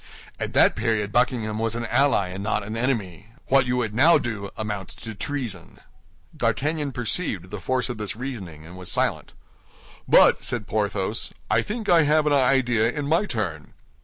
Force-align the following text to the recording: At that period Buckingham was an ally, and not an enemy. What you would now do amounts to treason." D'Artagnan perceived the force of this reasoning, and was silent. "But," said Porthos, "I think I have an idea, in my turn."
At 0.39 0.53
that 0.53 0.75
period 0.75 1.11
Buckingham 1.11 1.59
was 1.59 1.75
an 1.75 1.85
ally, 1.85 2.29
and 2.29 2.43
not 2.43 2.63
an 2.63 2.75
enemy. 2.75 3.27
What 3.49 3.67
you 3.67 3.77
would 3.77 3.93
now 3.93 4.17
do 4.17 4.49
amounts 4.57 4.95
to 4.95 5.13
treason." 5.13 5.77
D'Artagnan 6.35 6.91
perceived 6.91 7.51
the 7.51 7.59
force 7.61 7.87
of 7.87 7.99
this 7.99 8.15
reasoning, 8.15 8.65
and 8.65 8.75
was 8.75 8.91
silent. 8.91 9.33
"But," 10.07 10.43
said 10.43 10.65
Porthos, 10.65 11.33
"I 11.51 11.61
think 11.61 11.87
I 11.87 12.01
have 12.01 12.25
an 12.25 12.33
idea, 12.33 12.89
in 12.89 13.05
my 13.07 13.27
turn." 13.27 13.73